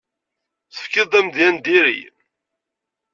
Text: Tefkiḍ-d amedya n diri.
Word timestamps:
Tefkiḍ-d 0.73 1.13
amedya 1.19 1.49
n 1.53 1.57
diri. 1.65 1.99